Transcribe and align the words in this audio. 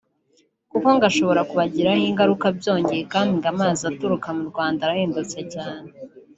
kuko 0.71 0.87
ngo 0.95 1.05
ashobora 1.11 1.41
kubagiraho 1.49 2.01
ingaruka 2.11 2.45
byongeye 2.59 3.01
kandi 3.13 3.31
ngo 3.37 3.47
amazi 3.53 3.81
aturuka 3.91 4.27
mu 4.37 4.43
Rwanda 4.51 4.79
arahendutse 4.83 5.39
cyane 5.53 5.87